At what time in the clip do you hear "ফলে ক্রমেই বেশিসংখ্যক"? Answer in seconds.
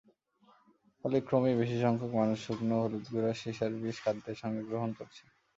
1.05-2.11